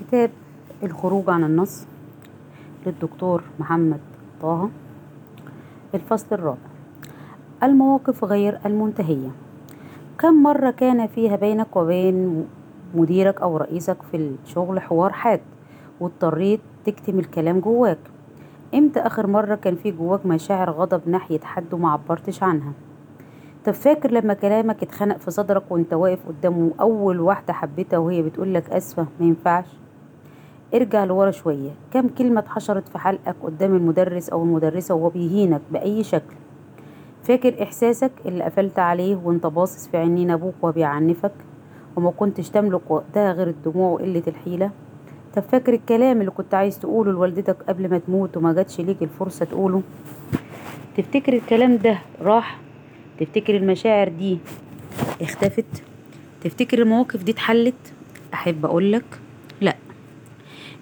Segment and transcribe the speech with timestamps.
[0.00, 0.30] كتاب
[0.82, 1.86] الخروج عن النص
[2.86, 4.00] للدكتور محمد
[4.42, 4.68] طه
[5.94, 6.58] الفصل الرابع.
[7.62, 9.28] المواقف غير المنتهية.
[10.18, 12.46] كم مرة كان فيها بينك وبين
[12.94, 15.40] مديرك أو رئيسك في الشغل حوار حاد
[16.00, 17.98] واضطريت تكتم الكلام جواك؟
[18.74, 22.72] إمتى آخر مرة كان في جواك مشاعر غضب ناحية حد وما عبرتش عنها؟
[23.64, 28.70] طب فاكر لما كلامك اتخنق في صدرك وانت واقف قدامه أول واحدة حبيتها وهي بتقولك
[28.70, 29.66] أسفة مينفعش
[30.74, 31.70] ارجع لورا شوية.
[31.92, 36.34] كم كلمة اتحشرت في حلقك قدام المدرس أو المدرسة وهو بيهينك بأي شكل؟
[37.24, 41.32] فاكر إحساسك اللي قفلت عليه وأنت باصص في عينين أبوك وهو بيعنفك؟
[41.96, 44.70] وما كنتش تملك وقتها غير الدموع وقلة الحيلة؟
[45.34, 49.44] طب فاكر الكلام اللي كنت عايز تقوله لوالدتك قبل ما تموت وما جاتش ليك الفرصة
[49.44, 49.82] تقوله؟
[50.96, 52.58] تفتكر الكلام ده راح؟
[53.20, 54.38] تفتكر المشاعر دي
[55.22, 55.82] اختفت؟
[56.44, 57.92] تفتكر المواقف دي اتحلت؟
[58.34, 59.27] أحب أقولك لا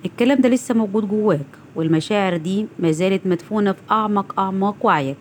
[0.07, 1.47] الكلام ده لسه موجود جواك
[1.77, 5.17] والمشاعر دي ما زالت مدفونة في أعمق أعماق وعيك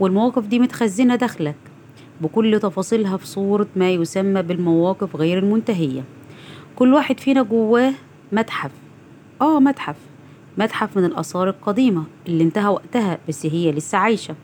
[0.00, 1.54] والمواقف دي متخزنة داخلك
[2.20, 6.04] بكل تفاصيلها في صورة ما يسمى بالمواقف غير المنتهية.
[6.76, 7.92] كل واحد فينا جواه
[8.32, 8.70] متحف
[9.40, 9.96] آه متحف
[10.58, 14.34] متحف من الآثار القديمة اللي انتهى وقتها بس هي لسه عايشة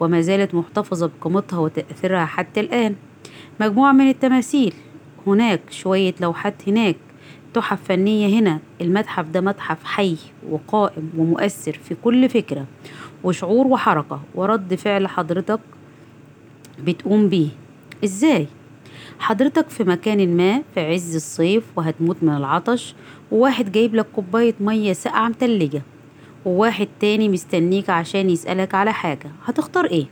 [0.00, 2.94] وما زالت محتفظة بقيمتها وتأثيرها حتى الآن.
[3.60, 4.74] مجموعة من التماثيل
[5.26, 6.96] هناك شوية لوحات هناك
[7.54, 8.58] تحف فنية هنا.
[8.80, 10.16] المتحف ده متحف حي
[10.50, 12.66] وقائم ومؤثر في كل فكرة
[13.24, 15.60] وشعور وحركة ورد فعل حضرتك
[16.86, 17.48] بتقوم بيه.
[18.04, 18.46] إزاي؟
[19.18, 22.94] حضرتك في مكان ما في عز الصيف وهتموت من العطش
[23.32, 25.82] وواحد جايب لك كوباية مية ساقعة متلجة
[26.44, 29.30] وواحد تاني مستنيك عشان يسألك على حاجة.
[29.44, 30.06] هتختار إيه؟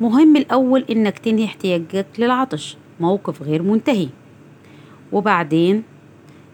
[0.00, 4.08] مهم الأول إنك تنهي احتياجك للعطش موقف غير منتهي.
[5.12, 5.82] وبعدين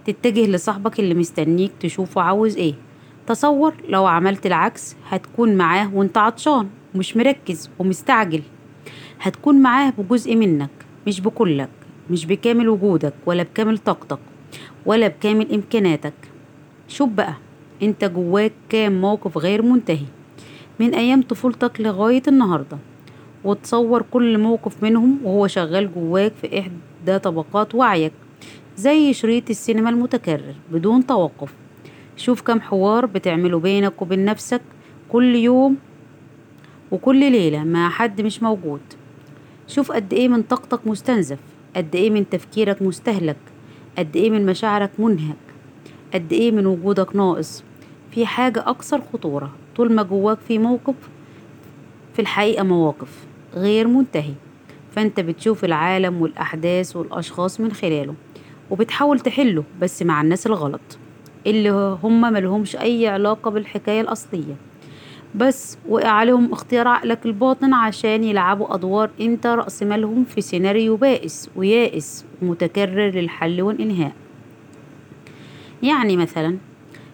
[0.07, 2.75] تتجه لصاحبك اللي مستنيك تشوفه عاوز إيه.
[3.27, 8.43] تصور لو عملت العكس هتكون معاه وانت عطشان ومش مركز ومستعجل.
[9.21, 10.71] هتكون معاه بجزء منك
[11.07, 11.69] مش بكلك
[12.11, 14.19] مش بكامل وجودك ولا بكامل طاقتك
[14.87, 16.15] ولا بكامل إمكاناتك.
[16.89, 17.35] شوف بقى
[17.83, 20.07] انت جواك كام موقف غير منتهي.
[20.81, 22.79] من أيام طفولتك لغاية النهاردة.
[23.45, 28.13] وتصور كل موقف منهم وهو شغال جواك في إحدى طبقات وعيك.
[28.77, 31.55] زي شريط السينما المتكرر بدون توقف.
[32.17, 34.61] شوف كم حوار بتعمله بينك وبين نفسك
[35.09, 35.77] كل يوم
[36.93, 38.81] وكل ليلة مع حد مش موجود.
[39.69, 41.39] شوف قد إيه من طاقتك مستنزف
[41.77, 43.37] قد إيه من تفكيرك مستهلك
[43.99, 45.37] قد إيه من مشاعرك منهك
[46.15, 47.65] قد إيه من وجودك ناقص.
[48.11, 50.95] في حاجة أكثر خطورة طول ما جواك في موقف
[52.15, 53.25] في الحقيقة مواقف
[53.55, 54.35] غير منتهي.
[54.93, 58.15] فأنت بتشوف العالم والأحداث والأشخاص من خلاله.
[58.71, 60.99] وبتحاول تحله بس مع الناس الغلط
[61.47, 61.71] اللي
[62.03, 64.57] هم ملهمش أي علاقة بالحكاية الأصلية.
[65.35, 71.51] بس وقع عليهم اختيار عقلك الباطن عشان يلعبوا أدوار أنت رأس مالهم في سيناريو بائس
[71.57, 74.13] ويائس ومتكرر للحل والإنهاء.
[75.83, 76.57] يعني مثلا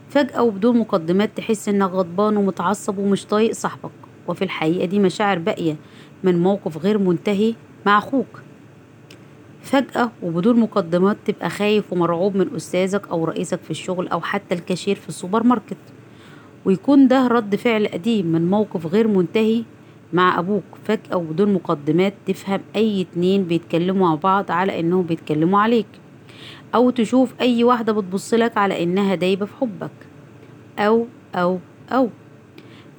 [0.08, 3.90] فجأة وبدون مقدمات تحس إنك غضبان ومتعصب ومش طايق صاحبك.
[4.28, 5.76] وفي الحقيقة دي مشاعر باقية
[6.24, 7.54] من موقف غير منتهي
[7.86, 8.42] مع أخوك.
[9.62, 14.96] فجأة وبدون مقدمات تبقى خايف ومرعوب من أستاذك أو رئيسك في الشغل أو حتى الكاشير
[14.96, 15.76] في السوبر ماركت.
[16.64, 19.62] ويكون ده رد فعل قديم من موقف غير منتهي
[20.12, 20.62] مع أبوك.
[20.84, 25.86] فجأة وبدون مقدمات تفهم أي اتنين بيتكلموا مع بعض على إنهم بيتكلموا عليك.
[26.74, 29.90] أو تشوف أي واحدة بتبصلك على إنها دايبة في حبك.
[30.78, 31.58] أو أو
[31.92, 32.08] أو.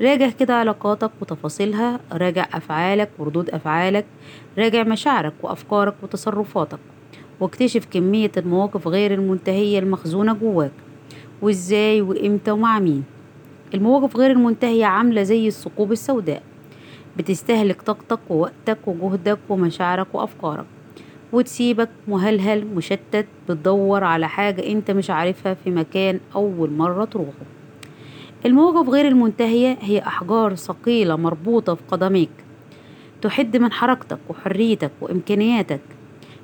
[0.02, 4.06] راجع كده علاقاتك وتفاصيلها راجع أفعالك وردود أفعالك
[4.58, 6.80] راجع مشاعرك وأفكارك وتصرفاتك
[7.40, 10.72] واكتشف كمية المواقف غير المنتهية المخزونة جواك
[11.42, 13.04] وإزاي وإمتى ومع مين.
[13.74, 16.44] المواقف غير المنتهية عاملة زي الثقوب السوداء
[17.18, 20.66] بتستهلك طاقتك ووقتك وجهدك ومشاعرك وأفكارك
[21.34, 27.61] وتسيبك مهلهل مشتت بتدور على حاجة أنت مش عارفها في مكان أول مرة تروحه.
[28.46, 32.30] المواقف غير المنتهية هي أحجار ثقيلة مربوطة في قدميك
[33.22, 35.82] تحد من حركتك وحريتك وإمكانياتك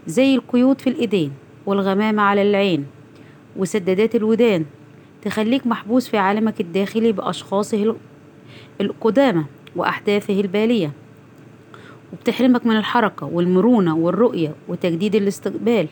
[0.08, 1.32] زي القيود في الإيدين
[1.66, 2.86] والغمامة على العين
[3.58, 4.66] وسدادات الودان
[5.22, 7.96] تخليك محبوس في عالمك الداخلي بأشخاصه
[8.82, 9.46] القدامى
[9.76, 10.92] وأحداثه البالية.
[12.14, 15.88] وبتحرمك من الحركة والمرونة والرؤية وتجديد الاستقبال.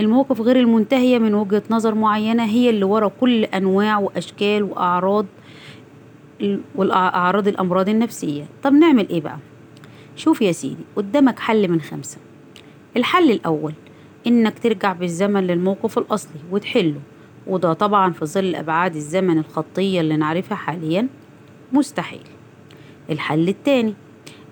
[0.00, 5.26] المواقف غير المنتهية من وجهة نظر معينة هي اللي ورا كل أنواع وأشكال وأعراض
[6.74, 8.44] والأعراض الأمراض النفسية.
[8.62, 9.38] طب نعمل إيه بقى؟
[10.16, 12.18] شوف يا سيدي قدامك حل من خمسة.
[12.96, 13.72] الحل الأول
[14.26, 17.00] إنك ترجع بالزمن للموقف الأصلي وتحله
[17.46, 21.08] وده طبعا في ظل أبعاد الزمن الخطية اللي نعرفها حاليا.
[21.72, 22.26] مستحيل.
[23.10, 23.94] الحل التاني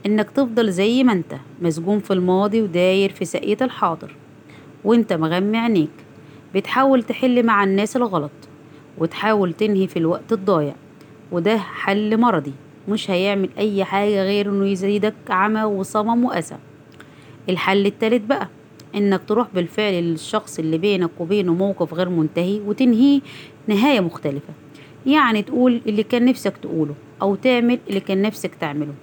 [0.07, 4.15] إنك تفضل زي ما أنت مسجون في الماضي وداير في ساقية الحاضر.
[4.85, 5.91] وانت مغمي عينيك.
[6.55, 8.31] بتحاول تحل مع الناس الغلط
[8.99, 10.75] وتحاول تنهي في الوقت الضايع.
[11.33, 12.53] وده حل مرضي
[12.89, 16.57] مش هيعمل أي حاجة غير إنه يزيدك عمى وصمم وأسى
[17.49, 18.49] الحل التالت بقى
[18.95, 23.21] إنك تروح بالفعل للشخص اللي بينك وبينه موقف غير منتهي وتنهيه
[23.67, 24.53] نهاية مختلفة.
[25.07, 28.95] يعني تقول اللي كان نفسك تقوله أو تعمل اللي كان نفسك تعمله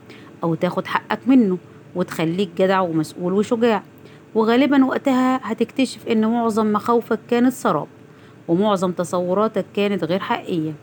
[0.43, 1.57] أو تاخد حقك منه
[1.95, 3.83] وتخليك جدع ومسؤول وشجاع.
[4.35, 7.87] وغالبا وقتها هتكتشف إن معظم مخاوفك كانت سراب
[8.47, 10.73] ومعظم تصوراتك كانت غير حقيقية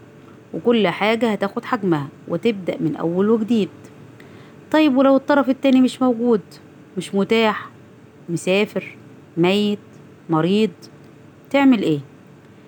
[0.55, 3.69] وكل حاجة هتاخد حجمها وتبدأ من أول وجديد.
[4.71, 6.41] طيب ولو الطرف التاني مش موجود
[6.97, 7.69] مش متاح
[8.29, 8.97] مسافر
[9.37, 9.79] ميت
[10.31, 10.71] مريض
[11.51, 12.01] تعمل إيه؟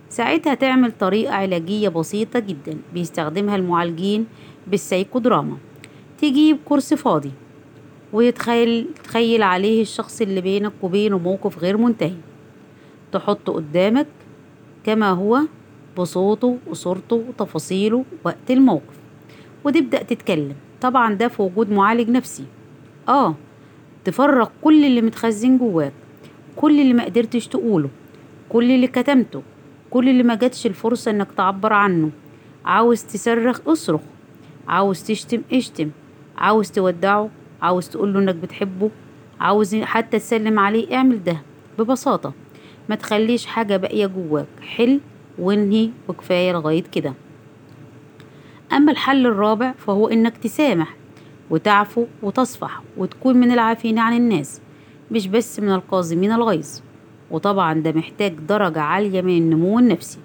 [0.08, 4.26] ساعتها تعمل طريقة علاجية بسيطة جدا بيستخدمها المعالجين
[4.67, 5.56] بالسيكودراما
[6.19, 7.31] تجيب كرسي فاضي
[8.12, 12.17] ويتخيل تخيل عليه الشخص اللي بينك وبينه موقف غير منتهي.
[13.12, 14.06] تحطه قدامك
[14.85, 15.41] كما هو
[15.99, 18.99] بصوته وصورته وتفاصيله وقت الموقف
[19.64, 20.55] وتبدأ تتكلم.
[20.81, 22.44] طبعا ده في وجود معالج نفسي.
[23.09, 23.35] آه
[24.05, 25.93] تفرغ كل اللي متخزن جواك
[26.56, 27.88] كل اللي ما قدرتش تقوله
[28.49, 29.43] كل اللي كتمته
[29.91, 32.11] كل اللي ما جاتش الفرصة إنك تعبر عنه.
[32.65, 34.00] عاوز تصرخ اصرخ.
[34.69, 35.91] عاوز تشتم اشتم.
[36.37, 37.31] عاوز تودعه
[37.62, 38.91] عاوز تقوله إنك بتحبه
[39.41, 41.43] عاوز حتى تسلم عليه اعمل ده
[41.79, 42.32] ببساطة.
[42.88, 44.47] ما تخليش حاجة باقية جواك.
[44.61, 45.00] حل
[45.38, 47.14] وانهي وكفاية لغاية كده.
[48.73, 50.94] أما الحل الرابع فهو إنك تسامح
[51.50, 54.61] وتعفو وتصفح وتكون من العافين عن الناس
[55.11, 56.81] مش بس من القازمين الغيظ.
[57.31, 60.19] وطبعا ده محتاج درجة عالية من النمو النفسي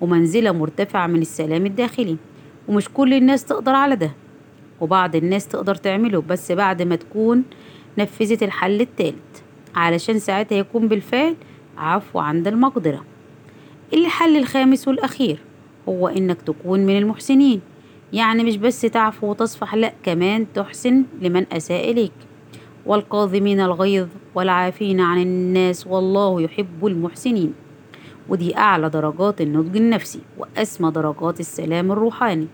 [0.00, 2.16] ومنزلة مرتفعة من السلام الداخلي.
[2.68, 4.10] ومش كل الناس تقدر على ده.
[4.80, 7.42] وبعض الناس تقدر تعمله بس بعد ما تكون
[7.98, 9.42] نفذت الحل التالت.
[9.74, 11.36] علشان ساعتها يكون بالفعل
[11.78, 13.04] عفو عند المقدرة.
[13.94, 15.38] الحل الخامس والأخير
[15.88, 17.60] هو إنك تكون من المحسنين.
[18.12, 22.12] يعني مش بس تعفو وتصفح لأ كمان تحسن لمن أساء إليك.
[22.86, 27.54] والقاذمين الغيظ والعافين عن الناس والله يحب المحسنين.
[28.28, 32.46] ودي أعلى درجات النضج النفسي وأسمى درجات السلام الروحاني.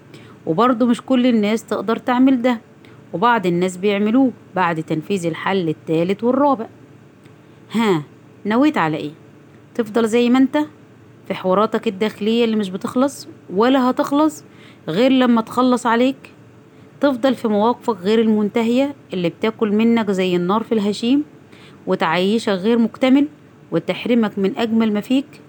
[0.46, 2.61] وبرضه مش كل الناس تقدر تعمل ده.
[3.12, 6.67] وبعض الناس بيعملوه بعد تنفيذ الحل التالت والرابع.
[7.73, 8.02] ها
[8.46, 9.11] نويت على إيه؟
[9.75, 10.58] تفضل زي ما أنت.
[11.29, 14.44] في حواراتك الداخلية اللي مش بتخلص ولا هتخلص
[14.88, 16.17] غير لما تخلص عليك.
[17.00, 21.25] تفضل في مواقفك غير المنتهية اللي بتاكل منك زي النار في الهشيم.
[21.87, 23.29] وتعيشك غير مكتمل
[23.73, 25.41] وتحرمك من أجمل ما فيك.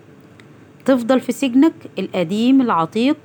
[0.86, 3.18] تفضل في سجنك القديم العتيق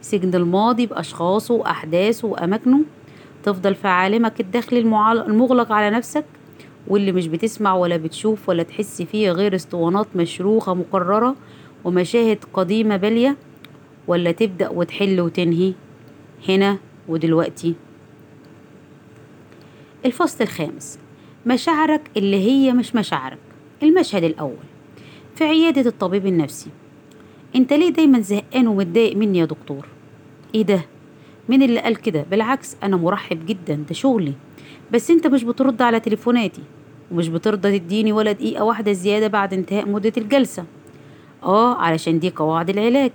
[0.00, 2.80] سجن الماضي بأشخاصه وأحداثه وأماكنه.
[3.44, 6.24] تفضل في عالمك الداخلي المغلق على نفسك.
[6.88, 11.36] واللي مش بتسمع ولا بتشوف ولا تحس فيه غير اسطوانات مشروخة مكررة
[11.84, 13.36] ومشاهد قديمة بالية.
[14.06, 15.72] ولا تبدأ وتحل وتنهي
[16.48, 16.78] هنا
[17.08, 17.74] ودلوقتي.
[20.04, 20.98] الفصل الخامس.
[21.46, 23.38] مشاعرك اللي هي مش مشاعرك.
[23.82, 24.66] المشهد الأول.
[25.34, 26.70] في عيادة الطبيب النفسي.
[27.56, 29.86] انت ليه دايما زهقان ومتضايق مني يا دكتور؟
[30.54, 30.80] إيه ده؟
[31.48, 34.32] مين اللي قال كده؟ بالعكس أنا مرحب جدا ده شغلي.
[34.92, 36.62] بس انت مش بترد على تليفوناتي
[37.10, 40.64] ومش بترضى تديني ولا دقيقة واحدة زيادة بعد انتهاء مدة الجلسة.
[41.42, 43.12] آه علشان دي قواعد العلاج.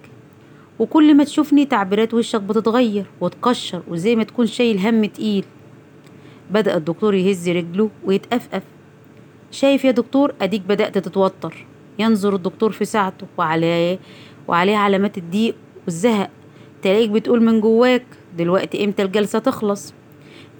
[0.79, 5.45] وكل ما تشوفني تعبيرات وشك بتتغير وتكشر وزي ما تكون شايل هم تقيل.
[6.51, 8.63] بدأ الدكتور يهز رجله ويتأفأف
[9.51, 11.65] شايف يا دكتور؟ أديك بدأت تتوتر.
[11.99, 13.99] ينظر الدكتور في ساعته وعليه
[14.47, 15.55] وعليه علامات الضيق
[15.85, 16.29] والزهق.
[16.81, 18.05] تلاقيك بتقول من جواك
[18.37, 19.93] دلوقتي إمتى الجلسة تخلص؟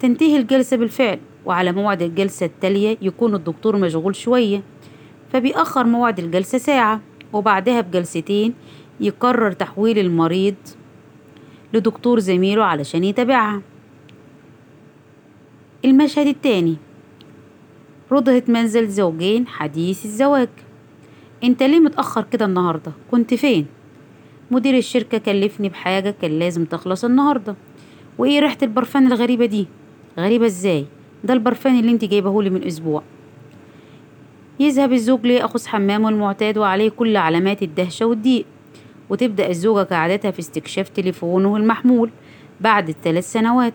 [0.00, 4.62] تنتهي الجلسة بالفعل وعلى موعد الجلسة التالية يكون الدكتور مشغول شوية
[5.32, 7.00] فبيأخر موعد الجلسة ساعة
[7.32, 8.54] وبعدها بجلستين
[9.00, 10.54] يقرر تحويل المريض
[11.74, 13.62] لدكتور زميله علشان يتابعها.
[15.84, 16.76] المشهد التاني
[18.12, 20.48] رضهة منزل زوجين حديث الزواج.
[21.44, 23.66] انت ليه متأخر كده النهاردة؟ كنت فين؟
[24.50, 27.54] مدير الشركة كلفني بحاجة كان لازم تخلص النهاردة.
[28.18, 29.66] وإيه ريحة البرفان الغريبة دي؟
[30.18, 30.86] غريبة إزاي؟
[31.24, 33.02] ده البرفان اللي انت جايبهولي من أسبوع.
[34.60, 38.44] يذهب الزوج ليأخذ حمامه المعتاد وعليه كل علامات الدهشة والضيق.
[39.10, 42.10] وتبدأ الزوجة كعادتها في استكشاف تليفونه المحمول
[42.60, 43.74] بعد الثلاث سنوات.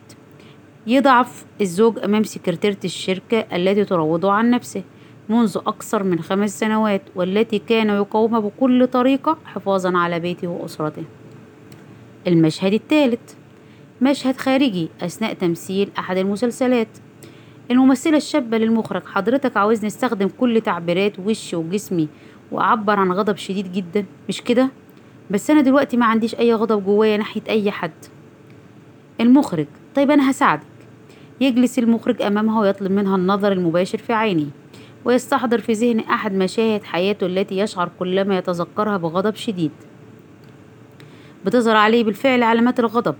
[0.88, 4.84] يضعف الزوج أمام سكرتيرة الشركة التي تروضه عن نفسه.
[5.30, 11.04] منذ أكثر من خمس سنوات والتي كان يقاومها بكل طريقة حفاظا على بيته وأسرته.
[12.28, 13.34] المشهد الثالث
[14.02, 16.88] مشهد خارجي أثناء تمثيل أحد المسلسلات.
[17.72, 22.08] الممثلة الشابة للمخرج حضرتك عاوزني أستخدم كل تعبيرات وشي وجسمي
[22.52, 24.06] وأعبر عن غضب شديد جدا.
[24.30, 24.70] مش كده؟
[25.32, 27.92] بس أنا دلوقتي ما عنديش أي غضب جوايا ناحية أي حد.
[29.22, 30.66] المخرج طيب أنا هساعدك.
[31.42, 34.46] يجلس المخرج أمامها ويطلب منها النظر المباشر في عينه
[35.06, 39.72] ويستحضر في ذهنه أحد مشاهد حياته التي يشعر كلما يتذكرها بغضب شديد.
[41.46, 43.16] بتظهر عليه بالفعل علامات الغضب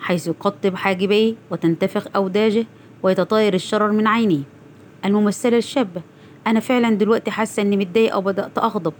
[0.00, 2.66] حيث يقطب حاجبيه وتنتفخ أوداجه
[3.02, 4.42] ويتطاير الشرر من عينيه.
[5.04, 6.02] الممثلة الشابة
[6.46, 8.92] أنا فعلا دلوقتي حاسة إني متضايقة وبدأت أغضب.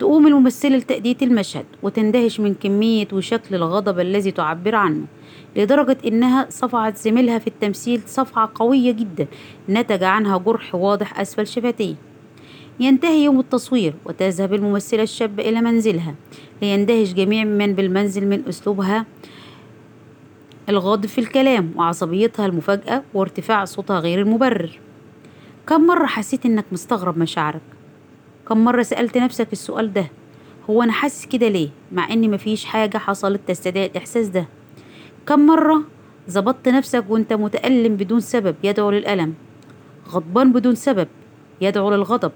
[0.00, 5.04] تقوم الممثلة لتأدية المشهد وتندهش من كمية وشكل الغضب الذي تعبر عنه
[5.56, 9.26] لدرجة إنها صفعت زميلها في التمثيل صفعة قوية جدا
[9.68, 11.94] نتج عنها جرح واضح أسفل شفتيه.
[12.80, 16.14] ينتهي يوم التصوير وتذهب الممثلة الشابة إلى منزلها
[16.62, 19.06] ليندهش جميع من بالمنزل من أسلوبها
[20.68, 24.78] الغاضب في الكلام وعصبيتها المفاجئة وارتفاع صوتها غير المبرر.
[25.66, 27.79] كم مرة حسيت إنك مستغرب مشاعرك؟
[28.50, 30.06] كم مرة سألت نفسك السؤال ده؟
[30.70, 34.46] هو أنا حاسس كده ليه؟ مع إن مفيش حاجة حصلت تستدعي الإحساس ده.
[35.26, 35.82] كم مرة
[36.30, 39.34] ظبطت نفسك وأنت متألم بدون سبب يدعو للألم؟
[40.08, 41.08] غضبان بدون سبب
[41.60, 42.32] يدعو للغضب.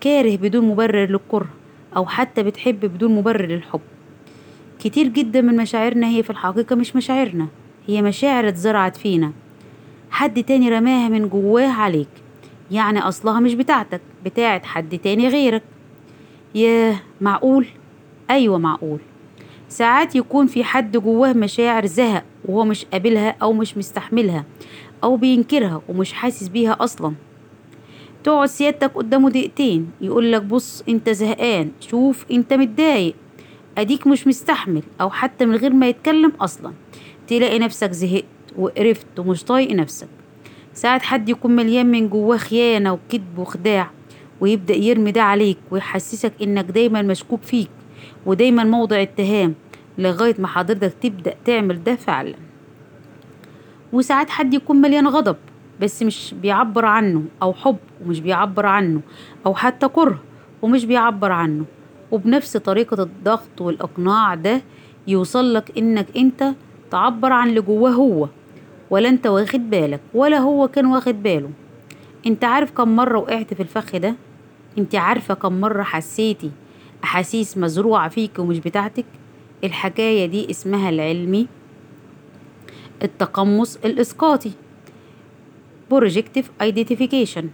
[0.00, 1.48] كاره بدون مبرر للكره
[1.96, 3.80] أو حتى بتحب بدون مبرر للحب.
[4.80, 7.46] كتير جدا من مشاعرنا هي في الحقيقة مش مشاعرنا
[7.86, 9.32] هي مشاعر اتزرعت فينا.
[10.10, 12.08] حد تاني رماها من جواه عليك.
[12.70, 15.62] يعني أصلها مش بتاعتك بتاعت حد تاني غيرك.
[16.54, 17.66] ياه معقول؟
[18.30, 18.98] أيوة معقول.
[19.68, 24.44] ساعات يكون في حد جواه مشاعر زهق وهو مش قابلها أو مش مستحملها
[25.04, 27.14] أو بينكرها ومش حاسس بيها أصلا.
[28.24, 33.14] تقعد سيادتك قدامه دقيقتين يقولك بص أنت زهقان شوف أنت متضايق.
[33.78, 36.72] أديك مش مستحمل أو حتى من غير ما يتكلم أصلا.
[37.26, 38.24] تلاقي نفسك زهقت
[38.58, 40.08] وقرفت ومش طايق نفسك.
[40.78, 43.90] ساعات حد يكون مليان من جواه خيانة وكذب وخداع
[44.40, 47.70] ويبدأ يرمي ده عليك ويحسسك إنك دايما مشكوك فيك
[48.26, 49.54] ودايما موضع اتهام
[49.98, 52.34] لغاية ما حضرتك تبدأ تعمل ده فعلا.
[53.92, 55.36] وساعات حد يكون مليان غضب
[55.80, 59.00] بس مش بيعبر عنه أو حب ومش بيعبر عنه
[59.46, 60.18] أو حتى كره
[60.62, 61.64] ومش بيعبر عنه.
[62.10, 64.62] وبنفس طريقة الضغط والإقناع ده
[65.06, 66.52] يوصلك إنك أنت
[66.90, 68.28] تعبر عن اللي جواه هو.
[68.90, 71.50] ولا أنت واخد بالك ولا هو كان واخد باله.
[72.26, 74.14] أنت عارف كم مرة وقعت في الفخ ده؟
[74.78, 76.50] أنت عارفة كم مرة حسيتي
[77.04, 79.04] أحاسيس مزروعة فيك ومش بتاعتك؟
[79.64, 81.46] الحكاية دي اسمها العلمي
[83.02, 84.52] التقمص الإسقاطي.
[85.90, 87.48] projective identification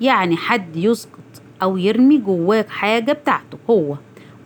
[0.00, 3.96] يعني حد يسقط أو يرمي جواك حاجة بتاعته هو.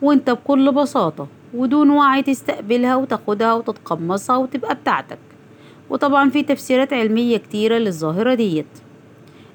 [0.03, 5.19] وانت بكل بساطة ودون وعي تستقبلها وتاخدها وتتقمصها وتبقى بتاعتك.
[5.91, 8.67] وطبعا في تفسيرات علمية كتيرة للظاهرة ديت.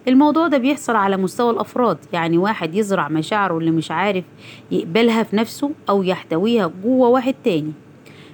[0.08, 4.24] الموضوع ده بيحصل على مستوى الأفراد يعني واحد يزرع مشاعره اللي مش عارف
[4.72, 7.72] يقبلها في نفسه أو يحتويها جوه واحد تاني.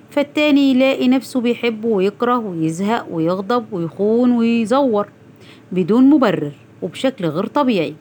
[0.10, 5.08] فالتاني يلاقي نفسه بيحبه ويكره ويزهق ويغضب ويخون ويزور
[5.72, 7.96] بدون مبرر وبشكل غير طبيعي.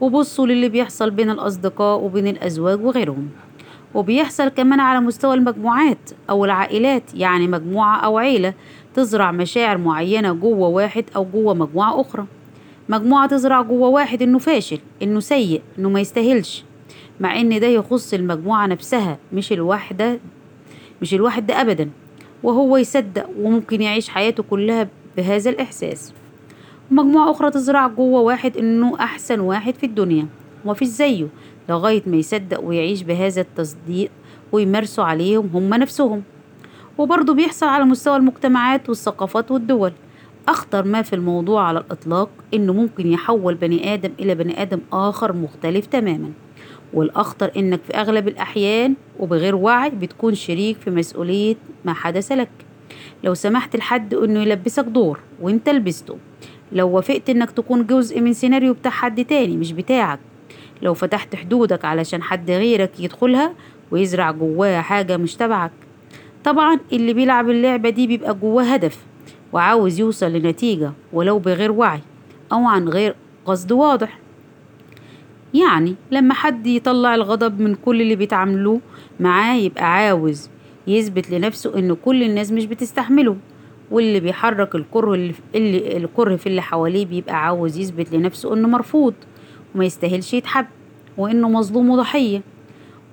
[0.00, 3.28] وبصوا للي بيحصل بين الأصدقاء وبين الأزواج وغيرهم.
[3.94, 8.54] وبيحصل كمان على مستوى المجموعات أو العائلات يعني مجموعة أو عيلة
[8.94, 12.26] تزرع مشاعر معينة جوه واحد أو جوه مجموعة أخرى.
[12.88, 16.64] مجموعة تزرع جوه واحد إنه فاشل إنه سيء إنه ما يستاهلش
[17.20, 20.18] مع إن ده يخص المجموعة نفسها مش الواحدة
[21.02, 21.90] مش الواحد ده أبدا.
[22.42, 26.12] وهو يصدق وممكن يعيش حياته كلها بهذا الإحساس.
[26.90, 30.26] ومجموعة أخرى تزرع جوه واحد إنه أحسن واحد في الدنيا.
[30.64, 31.26] ومفيش زيه
[31.68, 34.10] لغاية ما يصدق ويعيش بهذا التصديق
[34.52, 36.22] ويمارسوا عليهم هم نفسهم.
[37.00, 39.92] وبرضه بيحصل على مستوى المجتمعات والثقافات والدول.
[40.48, 45.32] أخطر ما في الموضوع على الإطلاق إنه ممكن يحول بني آدم إلى بني آدم آخر
[45.32, 46.30] مختلف تماما.
[46.94, 52.50] والأخطر إنك في أغلب الأحيان وبغير وعي بتكون شريك في مسؤولية ما حدث لك.
[53.24, 56.16] لو سمحت لحد إنه يلبسك دور وإنت لبسته.
[56.72, 60.20] لو وافقت إنك تكون جزء من سيناريو بتاع حد تاني مش بتاعك.
[60.82, 63.52] لو فتحت حدودك علشان حد غيرك يدخلها
[63.90, 65.72] ويزرع جواها حاجة مش تبعك.
[66.44, 69.04] طبعا اللي بيلعب اللعبة دي بيبقى جواه هدف
[69.52, 72.00] وعاوز يوصل لنتيجة ولو بغير وعي
[72.52, 73.14] أو عن غير
[73.46, 74.18] قصد واضح.
[75.54, 78.80] يعني لما حد يطلع الغضب من كل اللي بيتعاملوه
[79.20, 80.50] معاه يبقى عاوز
[80.86, 83.36] يثبت لنفسه إن كل الناس مش بتستحمله
[83.90, 89.14] واللي بيحرك الكره اللي, اللي الكره في اللي حواليه بيبقى عاوز يثبت لنفسه إنه مرفوض
[89.74, 90.66] وما يستاهلش يتحب
[91.18, 92.42] وإنه مظلوم وضحية.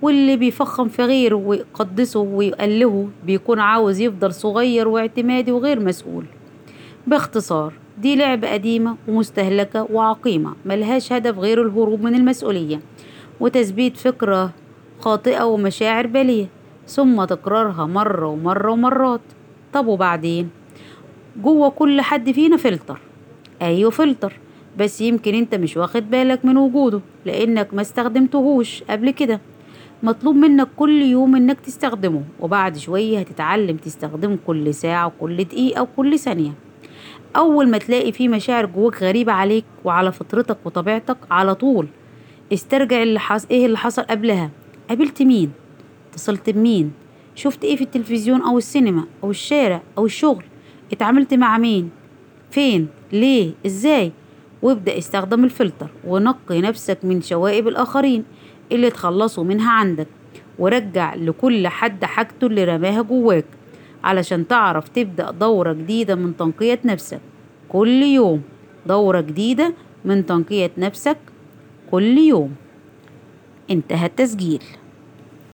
[0.02, 6.26] واللي بيفخم في غيره ويقدسه ويقلهه بيكون عاوز يفضل صغير واعتمادي وغير مسؤول.
[7.08, 12.82] باختصار دي لعبة قديمة ومستهلكة وعقيمة ملهاش هدف غير الهروب من المسؤولية
[13.40, 14.52] وتثبيت فكرة
[15.00, 16.48] خاطئة ومشاعر بالية
[16.88, 19.22] ثم تكرارها مرة ومرة ومرات.
[19.74, 20.50] طب وبعدين؟
[21.44, 23.00] جوه كل حد فينا فلتر.
[23.62, 24.34] أيوه فلتر
[24.78, 29.40] بس يمكن أنت مش واخد بالك من وجوده لأنك ما استخدمتهوش قبل كده.
[30.04, 36.20] مطلوب منك كل يوم إنك تستخدمه وبعد شوية هتتعلم تستخدمه كل ساعة وكل دقيقة وكل
[36.20, 36.52] ثانية.
[37.36, 41.88] أول ما تلاقي في مشاعر جواك غريبة عليك وعلى فطرتك وطبيعتك على طول
[42.54, 43.46] استرجع اللي حص...
[43.52, 44.50] إيه اللي حصل قبلها.
[44.90, 45.52] قابلت مين؟
[46.12, 46.92] اتصلت بمين؟
[47.36, 50.44] شفت إيه في التلفزيون أو السينما أو الشارع أو الشغل؟
[50.92, 51.90] اتعاملت مع مين؟
[52.52, 54.12] فين؟ ليه؟ إزاي؟
[54.62, 58.24] وابدأ استخدم الفلتر ونقي نفسك من شوائب الآخرين.
[58.72, 60.08] اللي تخلصوا منها عندك
[60.60, 63.46] ورجع لكل حد حاجته اللي رماها جواك
[64.04, 67.20] علشان تعرف تبدأ دورة جديدة من تنقية نفسك.
[67.70, 68.42] كل يوم
[68.86, 69.74] دورة جديدة
[70.06, 71.18] من تنقية نفسك
[71.92, 72.56] كل يوم.
[73.72, 74.64] انتهى التسجيل.